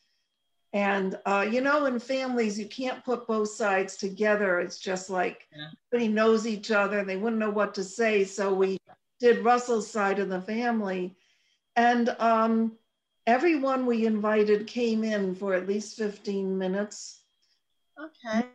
[0.74, 4.60] And uh, you know, in families, you can't put both sides together.
[4.60, 5.68] It's just like Yeah.
[5.94, 7.00] everybody knows each other.
[7.00, 8.26] And they wouldn't know what to say.
[8.26, 8.78] So we
[9.22, 11.16] did Russell's side of the family.
[11.78, 12.78] And um,
[13.28, 17.22] everyone we invited came in for at least 15 minutes,
[18.00, 18.46] Okay.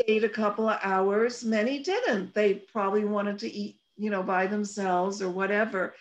[0.00, 1.44] stayed a couple of hours.
[1.44, 2.34] Many didn't.
[2.34, 5.94] They probably wanted to eat, you know, by themselves or whatever.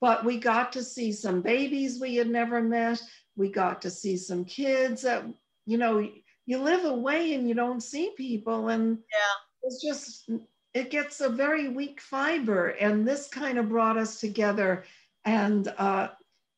[0.00, 3.02] But we got to see some babies we had never met.
[3.36, 5.24] We got to see some kids that,
[5.66, 6.08] you know,
[6.46, 8.68] you live away and you don't see people.
[8.68, 9.34] And Yeah.
[9.62, 10.30] it's just
[10.74, 14.84] it gets a very weak fiber and this kind of brought us together
[15.24, 16.08] and uh,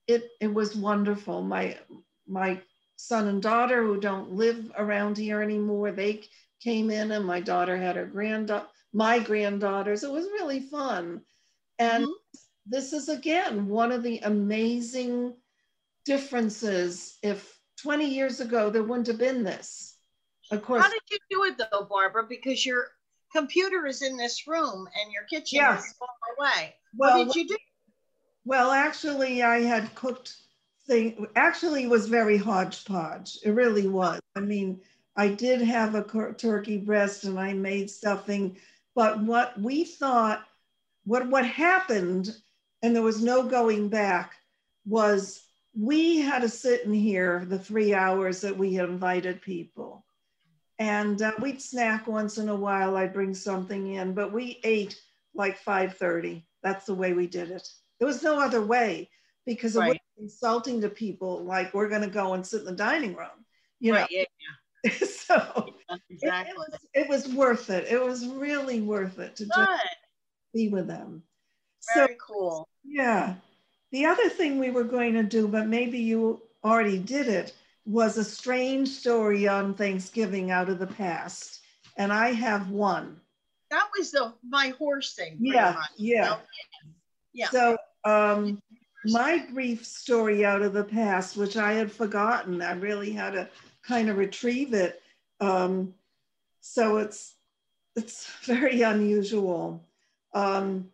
[0.07, 1.77] it it was wonderful my
[2.27, 2.61] my
[2.97, 6.23] son and daughter who don't live around here anymore they
[6.63, 8.51] came in and my daughter had her grand
[8.93, 11.25] my granddaughters it was really fun
[11.79, 12.13] and Mhm.
[12.67, 15.35] this is again one of the amazing
[16.05, 19.97] differences if 20 years ago there wouldn't have been this
[20.51, 22.27] of course How did you do it though, Barbara?
[22.29, 22.89] Because your
[23.35, 26.09] computer is in this room and your kitchen is far
[26.39, 26.75] away.
[26.97, 27.57] well what did you do?
[28.45, 30.37] Well, actually, I had cooked
[30.87, 31.27] thing.
[31.37, 33.39] Actually, was very hodgepodge.
[33.45, 34.21] It really was.
[34.35, 34.81] I mean,
[35.17, 38.57] I did have a turkey breast and I made stuffing,
[38.95, 40.45] but what we thought,
[41.05, 42.35] what what happened,
[42.83, 44.35] and there was no going back,
[44.87, 45.43] was
[45.75, 50.05] we had to sit in here the three hours that we had invited people,
[50.79, 52.97] and uh, we'd snack once in a while.
[52.97, 55.01] I'd bring something in, but we ate
[55.35, 56.47] like five thirty.
[56.63, 57.69] That's the way we did it.
[58.01, 59.09] There was no other way
[59.47, 60.01] because it was Right.
[60.19, 61.45] insulting to people.
[61.45, 63.45] Like we're going to go and sit in the dining room,
[63.79, 64.09] you right.
[64.11, 64.25] Yeah.
[64.85, 64.91] know.
[65.07, 66.51] so yeah, it, Exactly.
[66.53, 67.87] it was it was worth it.
[67.89, 69.83] It was really worth it to just
[70.55, 71.23] be with them.
[71.81, 72.69] So Very cool.
[72.85, 73.35] yeah,
[73.93, 77.55] the other thing we were going to do, but maybe you already did it,
[77.87, 81.61] was a strange story on Thanksgiving out of the past,
[81.97, 83.21] and I have one.
[83.71, 85.37] That was the my horse thing.
[85.41, 85.91] Yeah, much.
[85.99, 86.33] yeah.
[86.35, 86.43] Okay.
[87.33, 87.49] Yeah.
[87.51, 88.63] So um,
[89.05, 93.49] my brief story out of the past, which I had forgotten, I really had to
[93.83, 95.03] kind of retrieve it.
[95.41, 95.95] Um,
[96.61, 97.35] so it's
[97.97, 99.85] it's very unusual.
[100.35, 100.91] Um,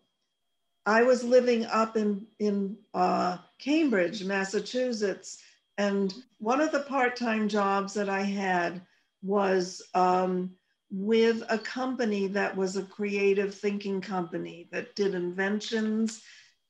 [0.86, 5.42] I was living up in in uh, Cambridge, Massachusetts,
[5.78, 8.80] and one of the part-time jobs that I had
[9.22, 10.52] was um,
[10.90, 16.22] with a company that was a creative thinking company that did inventions.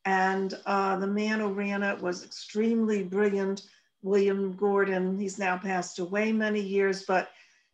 [0.07, 3.63] And uh, the man who ran it was extremely brilliant,
[4.03, 5.19] William Gordon.
[5.19, 7.31] He's now passed away many years, but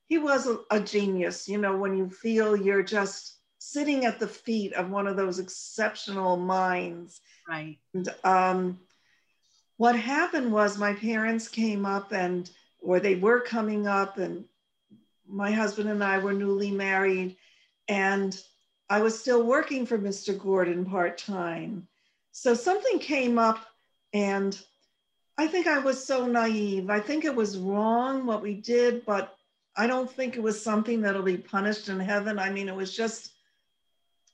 [0.09, 1.47] he was a, a genius.
[1.47, 5.39] You know, when you feel you're just sitting at the feet of one of those
[5.39, 7.21] exceptional minds.
[7.47, 7.77] Right.
[7.93, 8.81] And um,
[9.77, 14.47] what happened was my parents came up and, or they were coming up, and
[15.29, 17.37] my husband and I were newly married,
[17.89, 18.37] and
[18.89, 20.37] I was still working for Mr.
[20.37, 21.89] Gordon part time.
[22.33, 23.65] So something came up,
[24.13, 24.59] and
[25.39, 26.91] I think I was so naive.
[26.91, 29.37] I think it was wrong what we did, but
[29.77, 32.39] I don't think it was something that'll be punished in heaven.
[32.39, 33.31] I mean, it was just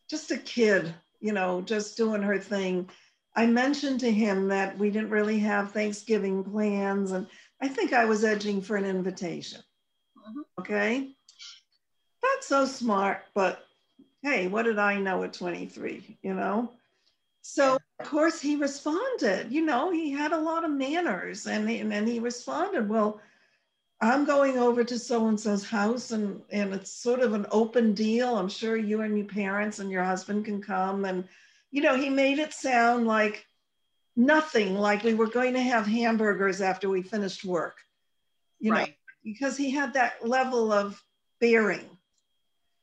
[0.09, 2.89] just a kid, you know, just doing her thing.
[3.37, 7.27] I mentioned to him that we didn't really have Thanksgiving plans, and
[7.61, 9.63] I think I was edging for an invitation.
[10.17, 10.45] Mhm.
[10.59, 11.15] Okay.
[12.23, 13.67] Not so smart, but
[14.23, 16.73] hey, what did I know at 23, you know?
[17.43, 21.93] So, of course, he responded, you know, he had a lot of manners, and, and,
[21.93, 23.21] and he responded, well,
[24.01, 27.95] I'm going over to so and so's house, and and it's sort of an open
[27.95, 28.37] deal.
[28.37, 31.29] I'm sure you and your parents and your husband can come, and
[31.73, 33.45] you know he made it sound like
[34.15, 37.79] nothing, like we were going to have hamburgers after we finished work,
[38.61, 38.87] you know,
[39.25, 41.03] because he had that level of
[41.41, 41.89] bearing.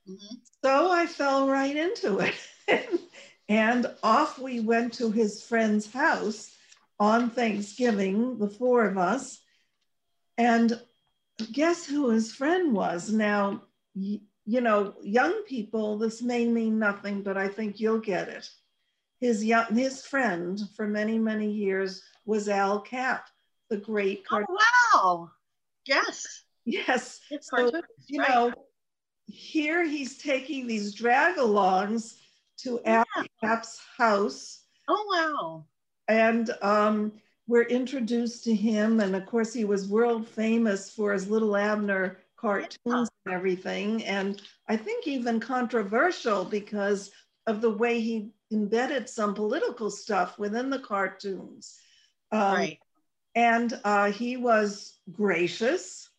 [0.10, 0.42] Mhm.
[0.64, 2.36] So I fell right into it,
[3.48, 6.52] and off we went to his friend's house
[7.00, 9.40] on Thanksgiving, the four of us,
[10.38, 10.80] and
[11.52, 13.12] guess who his friend was?
[13.12, 18.50] Now, you know, young people, this may mean nothing, but I think you'll get it.
[19.20, 23.28] His young, his friend for many, many years was Al Capp,
[23.70, 24.46] the great Oh
[24.94, 25.32] wow!
[25.86, 26.26] Yes.
[26.66, 27.20] Yes.
[27.42, 27.72] So,
[28.08, 28.30] you right.
[28.30, 28.54] know,
[29.28, 32.16] here he's taking these drag-alongs
[32.58, 32.80] to
[33.42, 35.66] Capp's house Oh wow!
[36.08, 37.12] and um,
[37.48, 39.00] we're introduced to him.
[39.00, 44.04] And of course, he was world famous for his Little Abner cartoons and everything.
[44.04, 47.12] And I think even controversial because
[47.48, 51.80] of the way he embedded some political stuff within the cartoons.
[52.32, 52.80] Um, right.
[53.36, 56.10] and uh, he was gracious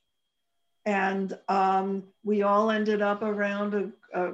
[0.86, 4.32] and um, we all ended up around a, a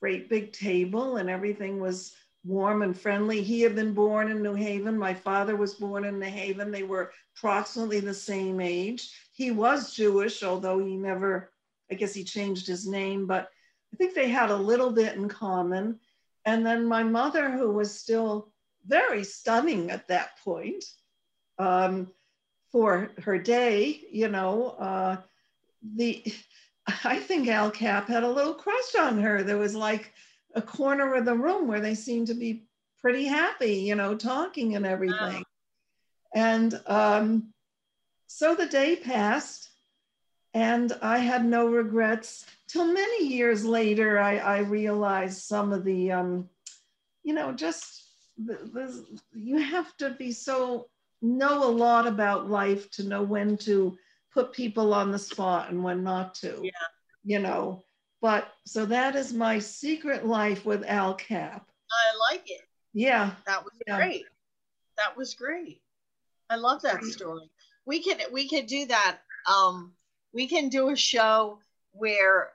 [0.00, 3.42] great big table and everything was warm and friendly.
[3.42, 4.96] He had been born in new haven.
[4.98, 6.70] My father was born in new haven.
[6.70, 9.10] They were approximately the same age.
[9.32, 11.52] He was jewish although he never
[11.90, 13.48] i guess he changed his name but
[13.92, 16.00] i think they had a little bit in common.
[16.44, 18.52] And then my mother who was still
[18.86, 20.84] very stunning at that point
[21.58, 22.08] um,
[22.72, 25.16] for her day, you know, uh,
[25.96, 26.24] the
[27.04, 29.42] I think Al Capp had a little crush on her.
[29.42, 30.12] There was like
[30.54, 32.64] a corner of the room where they seemed to be
[33.00, 35.44] pretty happy, you know, talking and everything.
[36.34, 37.52] And um,
[38.26, 39.70] so the day passed,
[40.54, 42.46] and I had no regrets.
[42.66, 46.48] Till many years later, I, I realized some of the, um,
[47.22, 48.04] you know, just
[48.36, 50.88] the, the, you have to be so
[51.20, 53.96] know a lot about life to know when to
[54.32, 56.60] put people on the spot and when not to.
[56.62, 56.70] Yeah.
[57.24, 57.82] You know,
[58.20, 61.68] but so that is my secret life with Al Capp.
[61.90, 62.62] I like it.
[62.92, 63.32] Yeah.
[63.46, 63.96] That was Yeah.
[63.96, 64.24] great.
[64.96, 65.82] That was great.
[66.50, 67.50] I love that story.
[67.86, 69.18] We could we could do that.
[69.46, 69.94] Um,
[70.32, 71.60] we can do a show
[71.92, 72.52] where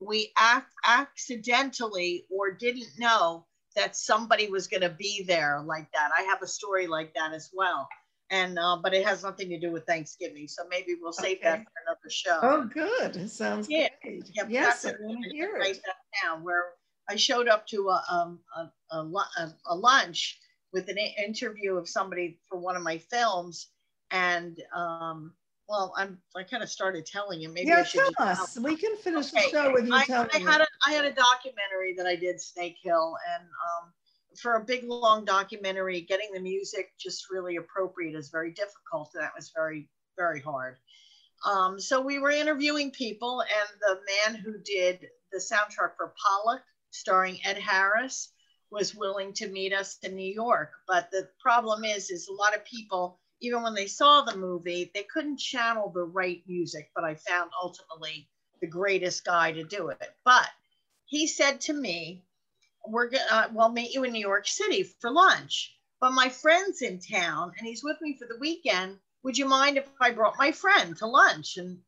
[0.00, 6.10] we act accidentally or didn't know that somebody was going to be there like that.
[6.16, 7.88] I have a story like that as well,
[8.30, 10.48] and uh, but it has nothing to do with Thanksgiving.
[10.48, 12.38] So maybe we'll save that for another show.
[12.42, 13.16] Oh, good.
[13.16, 13.88] It sounds Yeah.
[14.02, 14.30] great.
[14.34, 15.82] Yeah, yes, I want to hear Write it.
[15.86, 16.42] that down.
[16.44, 16.64] Where
[17.08, 20.38] I showed up to a um a, a, a, a lunch
[20.72, 23.68] with an interview of somebody for one of my films,
[24.10, 25.32] and um
[25.68, 28.58] well I'm I kind of started telling you maybe Yeah, tell us.
[28.58, 31.04] We can finish Okay, the show with you I, telling I had a I had
[31.06, 33.92] a documentary that I did Snake Hill and um
[34.40, 39.10] for a big long documentary getting the music just really appropriate is very difficult.
[39.14, 40.76] That was very very hard.
[41.44, 46.62] Um, so we were interviewing people and the man who did the soundtrack for Pollock
[46.90, 48.32] starring Ed Harris
[48.70, 50.72] was willing to meet us in New York.
[50.86, 54.90] But the problem is is a lot of people even when they saw the movie
[54.94, 58.28] they couldn't channel the right music but I found ultimately
[58.60, 60.14] the greatest guy to do it.
[60.24, 60.48] But
[61.06, 62.24] he said to me,
[62.88, 66.82] "We're gonna uh, we'll meet you in New York City for lunch." But my friend's
[66.82, 68.98] in town and he's with me for the weekend.
[69.24, 71.56] Would you mind if I brought my friend to lunch?
[71.56, 71.78] And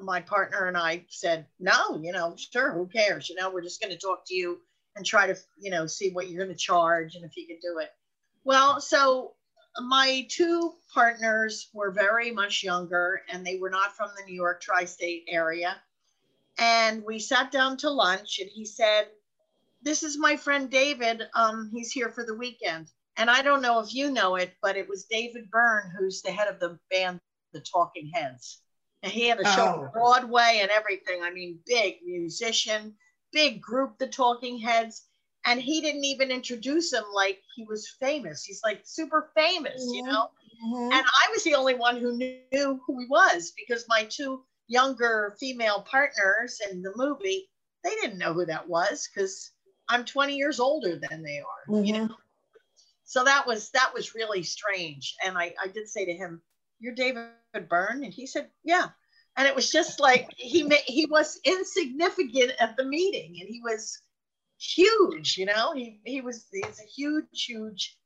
[0.00, 3.28] my partner and I said, "No, you know, sure, who cares?
[3.28, 4.60] You know, we're just going to talk to you
[4.96, 7.58] and try to, you know, see what you're going to charge and if you can
[7.60, 7.90] do it."
[8.44, 9.34] Well, so
[9.78, 14.60] my two partners were very much younger and they were not from the New York
[14.60, 15.76] tri state area.
[16.58, 19.08] And we sat down to lunch and he said,
[19.82, 21.28] This is my friend David.
[21.34, 22.88] Um, he's here for the weekend.
[23.16, 26.30] And I don't know if you know it, but it was David Byrne, who's the
[26.32, 27.20] head of the band,
[27.52, 28.62] The Talking Heads.
[29.02, 29.84] And he had a show Oh.
[29.84, 31.22] on Broadway and everything.
[31.22, 32.96] I mean, big musician,
[33.32, 35.06] big group, The Talking Heads.
[35.46, 38.44] And he didn't even introduce him like he was famous.
[38.44, 40.12] He's like super famous, you Mhm.
[40.12, 40.30] know?
[40.64, 40.92] Mhm.
[40.92, 45.36] And I was the only one who knew who he was because my two younger
[45.40, 47.50] female partners in the movie,
[47.82, 49.50] they didn't know who that was because
[49.90, 51.82] I'm 20 years older than they are.
[51.82, 52.08] You know?
[53.04, 55.16] So that was that was really strange.
[55.24, 56.40] And I, I did say to him,
[56.78, 57.28] You're David
[57.68, 58.04] Byrne?
[58.04, 58.86] And he said, Yeah.
[59.36, 64.00] And it was just like he he was insignificant at the meeting and he was
[64.58, 65.72] huge, you know.
[65.74, 67.98] He he was he's a huge, huge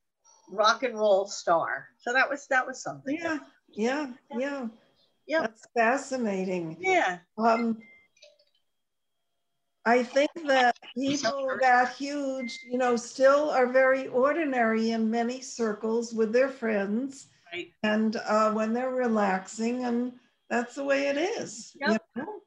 [0.51, 1.89] rock and roll star.
[1.99, 3.19] So that was that was something.
[3.21, 4.69] Yeah, yeah, yeah.
[5.27, 5.41] Yeah.
[5.41, 6.77] That's fascinating.
[6.81, 7.19] Yeah.
[7.39, 7.79] Um,
[9.87, 16.15] I think that people that huge, you know, still are very ordinary in many circles
[16.15, 17.71] with their friends Right.
[17.83, 20.13] and uh, when they're relaxing, and
[20.49, 21.77] that's the way it is.
[21.79, 22.41] you know?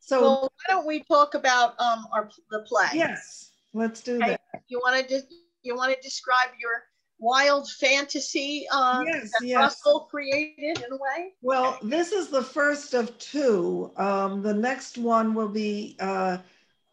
[0.00, 2.90] So, Well, why don't we talk about um our the play?
[2.94, 4.32] yes, let's do Okay.
[4.32, 4.62] that.
[4.68, 5.26] You want to just
[5.62, 6.82] you want to describe your
[7.22, 9.60] wild fantasy uh, Yes, that yes.
[9.60, 11.32] Russell created in a way?
[11.40, 13.92] Well, this is the first of two.
[13.96, 16.38] Um, the next one will be uh,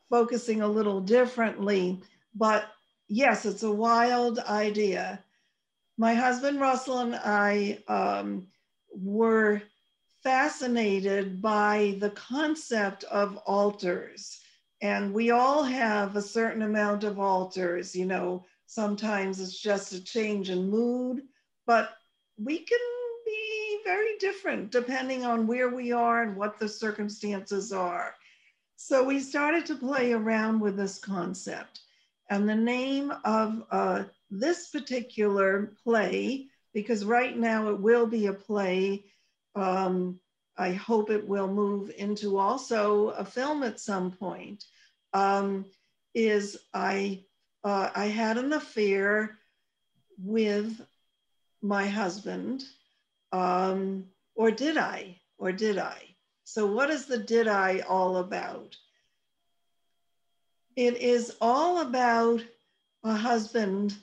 [0.09, 1.99] focusing a little differently,
[2.35, 2.65] but
[3.07, 5.23] yes, it's a wild idea.
[5.97, 8.47] My husband Russell and I um,
[8.95, 9.61] were
[10.23, 14.39] fascinated by the concept of alters.
[14.81, 20.03] And we all have a certain amount of alters, you know, sometimes it's just a
[20.03, 21.23] change in mood,
[21.65, 21.89] but
[22.37, 22.77] we can
[23.25, 28.13] be very different depending on where we are and what the circumstances are.
[28.75, 31.79] So we started to play around with this concept.
[32.29, 38.33] And the name of uh, this particular play, because right now it will be a
[38.33, 39.03] play,
[39.55, 40.19] um,
[40.55, 44.63] I hope it will move into also a film at some point,
[45.11, 45.65] um,
[46.13, 47.23] is I,
[47.69, 49.37] uh, I had an affair
[50.17, 50.81] with
[51.61, 52.63] my husband,
[53.31, 55.17] um, or did I?
[55.37, 56.15] Or did I?
[56.45, 58.75] So, what is the did I all about?
[60.75, 62.43] It is all about
[63.03, 63.95] a husband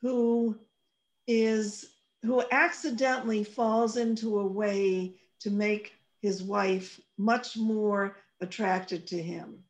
[0.00, 0.56] who
[1.26, 1.86] is
[2.22, 9.64] who accidentally falls into a way to make his wife much more attracted to him.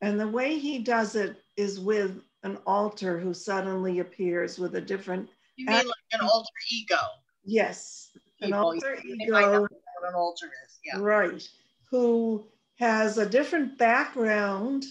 [0.00, 4.80] And the way he does it is with an alter who suddenly appears with a
[4.80, 6.96] different You mean like an alter ego?
[7.44, 8.10] yes,
[8.40, 9.68] an alter They might not know ego
[10.00, 10.78] what an alter is.
[10.84, 10.98] Yeah.
[11.00, 11.48] Right,
[11.90, 12.46] who
[12.78, 14.84] has a different background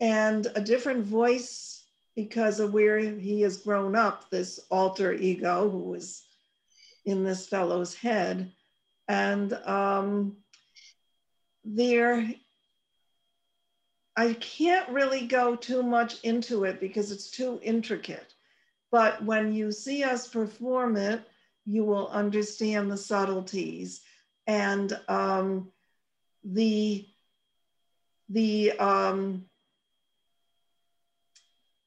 [0.00, 1.84] and a different voice
[2.14, 6.24] because of where he has grown up, this alter ego who is
[7.04, 8.50] in this fellow's head.
[9.08, 10.38] And um,
[11.64, 12.26] there,
[14.16, 18.32] I can't really go too much into it because it's too intricate.
[18.90, 21.20] But when you see us perform it,
[21.66, 24.00] you will understand the subtleties
[24.46, 25.70] and um,
[26.44, 27.06] the
[28.28, 29.44] the um,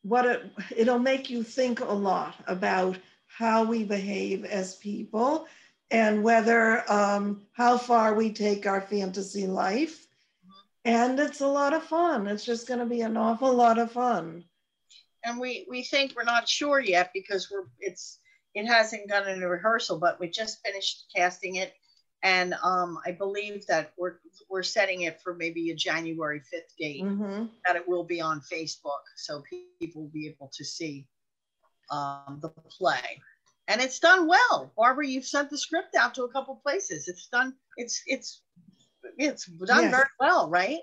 [0.03, 5.47] what it, it'll make you think a lot about how we behave as people
[5.91, 10.07] and whether um, how far we take our fantasy life
[10.89, 13.91] and it's a lot of fun it's just going to be an awful lot of
[13.91, 14.45] fun
[15.25, 18.19] And we we think we're not sure yet because we're it's
[18.55, 21.73] it hasn't gone into rehearsal, but we just finished casting it.
[22.23, 24.19] And um, I believe that we're
[24.49, 27.49] we're setting it for maybe a January 5th date Mhm.
[27.65, 29.03] that it will be on Facebook.
[29.17, 31.07] So people will be able to see
[31.91, 33.21] um, the play.
[33.67, 34.73] And it's done well.
[34.77, 37.07] Barbara, you've sent the script out to a couple places.
[37.07, 38.41] It's done, it's it's
[39.19, 39.91] it's done Yes.
[39.91, 40.79] very well, right?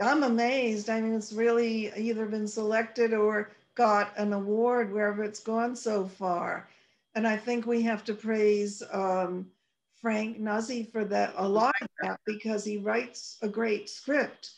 [0.00, 5.40] i'm amazed i mean it's really either been selected or got an award wherever it's
[5.40, 6.68] gone so far
[7.14, 9.46] and i think we have to praise um,
[10.00, 14.52] frank nuzzi for that a lot of that because he writes a great script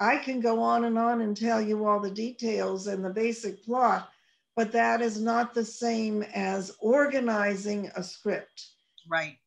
[0.00, 3.62] i can go on and on and tell you all the details and the basic
[3.64, 4.10] plot
[4.56, 8.70] but that is not the same as organizing a script
[9.08, 9.38] Right.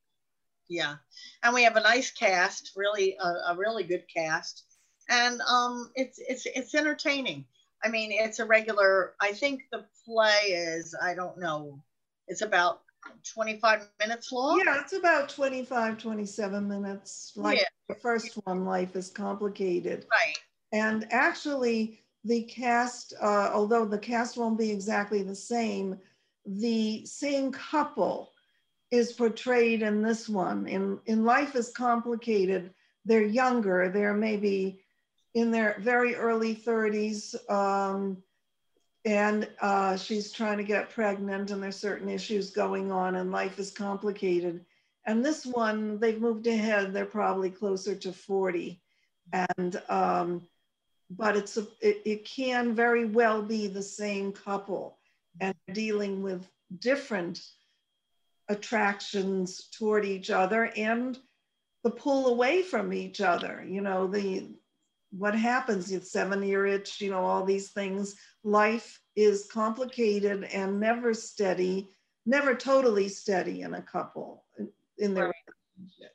[0.70, 0.96] Yeah.
[1.44, 4.64] And we have a nice cast, really a, a really good cast.
[5.10, 7.46] And um it's it's it's entertaining.
[7.84, 11.84] I mean, it's a regular I think the play is I don't know.
[12.28, 12.82] It's about
[13.34, 14.64] 25 minutes long.
[14.66, 17.66] yeah it's about 25 27 minutes like Yeah.
[17.90, 20.38] the first one life is complicated Right.
[20.72, 26.00] And actually, the cast, uh, although the cast won't be exactly the same,
[26.48, 28.33] the same couple
[28.94, 30.68] is portrayed in this one.
[30.68, 32.72] In, in Life is Complicated,
[33.06, 33.90] they're younger.
[33.90, 34.84] They're maybe
[35.34, 37.34] in their very early 30s.
[37.50, 38.22] Um,
[39.04, 43.58] and uh, she's trying to get pregnant, and there's certain issues going on, and life
[43.58, 44.64] is complicated.
[45.08, 46.94] And this one, they've moved ahead.
[46.94, 48.80] They're probably closer to 40.
[49.58, 50.48] And um,
[51.10, 55.00] but it's a, it, it can very well be the same couple
[55.42, 56.48] and dealing with
[56.80, 57.42] different
[58.50, 61.18] attractions toward each other and
[61.84, 64.48] the pull away from each other you know the
[65.12, 70.80] what happens the seven year itch you know all these things life is complicated and
[70.80, 71.88] never steady
[72.26, 74.44] never totally steady in a couple
[74.98, 75.36] in- their Right.
[75.78, 76.12] relationship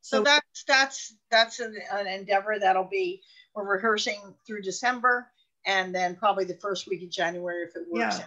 [0.00, 3.22] So that's that's that's an, an endeavor that'll be
[3.54, 5.28] we're rehearsing through December
[5.66, 8.26] and then probably the first week of January if it works Yeah.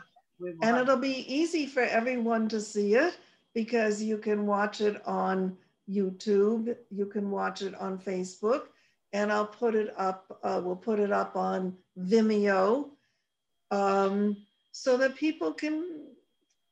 [0.62, 3.18] And it'll be easy for everyone to see it
[3.56, 5.58] because you can watch it on
[5.89, 8.64] YouTube, you can watch it on Facebook,
[9.14, 12.89] and I'll put it up, uh, we'll put it up on Vimeo
[13.72, 14.36] um,
[14.72, 16.01] so that people can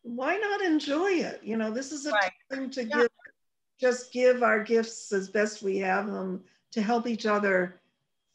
[0.05, 1.39] why not enjoy it?
[1.43, 2.31] You know, this is a Right.
[2.51, 2.97] time to Yeah.
[2.97, 3.09] give,
[3.79, 7.81] just give our gifts as best we have them to help each other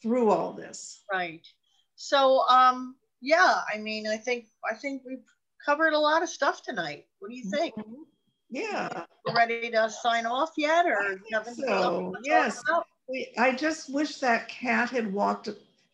[0.00, 1.04] through all this.
[1.12, 1.46] Right.
[1.96, 5.26] So, um, yeah, I mean, I think I think we've
[5.62, 7.06] covered a lot of stuff tonight.
[7.18, 7.74] What do you think?
[7.74, 8.06] Mhm.
[8.50, 11.20] Yeah, ready to sign off yet, or
[11.54, 12.62] so, yes.
[13.08, 15.50] we, I just wish that cat had walked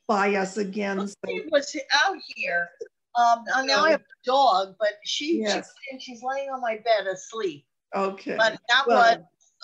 [0.06, 1.08] by us again.
[1.08, 2.68] So, She was out here.
[3.16, 5.72] Um, now I have a dog, but she, Yes.
[5.84, 7.64] she and she's laying on my bed asleep.
[7.94, 8.36] okay.
[8.36, 9.18] But that Well, was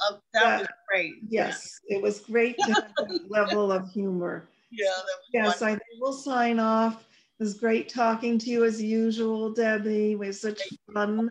[0.09, 1.15] uh, that that- was great.
[1.29, 4.49] Yes, it was great to have that level of humor.
[4.73, 4.87] Yeah.
[4.87, 7.05] That was Yes, I think we'll sign off.
[7.39, 10.15] It was great talking to you as usual, Debbie.
[10.17, 10.61] We had such
[10.93, 11.31] fun.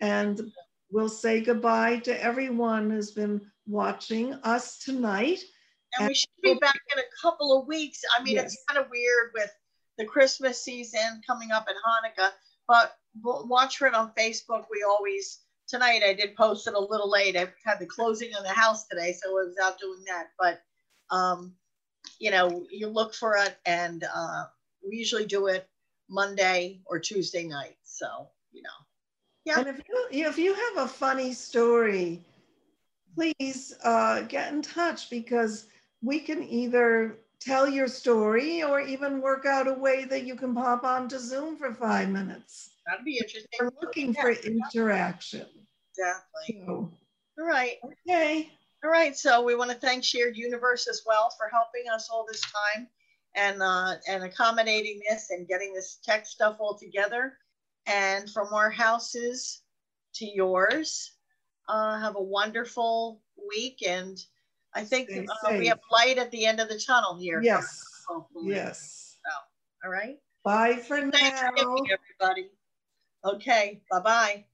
[0.00, 0.52] And
[0.90, 5.40] we'll say goodbye to everyone who's been watching us tonight.
[5.98, 8.02] And we should be back in a couple of weeks.
[8.18, 9.50] I mean, it's kind of weird with
[9.96, 12.30] the Christmas season coming up and Hanukkah,
[12.66, 14.64] but watch for it on Facebook.
[14.70, 17.36] We always, tonight I did post it a little late.
[17.36, 20.28] I had the closing of the house today, so I was out doing that.
[20.38, 20.60] But,
[21.14, 21.54] um,
[22.18, 24.44] you know, you look for it and uh,
[24.86, 25.68] we usually do it
[26.08, 27.76] Monday or Tuesday night.
[27.82, 28.68] So, you know,
[29.48, 29.60] Yeah.
[29.60, 32.22] And if you, if you have a funny story,
[33.14, 35.68] please uh, get in touch because
[36.02, 40.54] we can either tell your story or even work out a way that you can
[40.54, 42.72] pop onto Zoom for five minutes.
[42.86, 43.48] that'd be interesting.
[43.58, 45.46] We're looking for interaction.
[45.96, 46.62] Exactly.
[46.66, 46.90] So,
[47.38, 47.76] All right.
[48.06, 48.50] okay.
[48.84, 52.26] All right, so we want to thank Shared Universe as well for helping us all
[52.30, 52.86] this time
[53.34, 57.38] and uh, and accommodating this and getting this tech stuff all together.
[57.88, 59.62] And from our houses
[60.14, 61.12] to yours,
[61.68, 63.20] uh, have a wonderful
[63.50, 63.82] week.
[63.86, 64.18] And
[64.74, 67.40] I think uh, we have light at the end of the tunnel here.
[67.42, 67.82] Yes.
[68.06, 68.54] Hopefully.
[68.54, 69.18] Yes.
[69.84, 70.16] All right.
[70.44, 71.50] Bye for Thanks now.
[71.56, 72.50] everybody.
[73.24, 73.80] Okay.
[73.90, 74.44] Bye bye.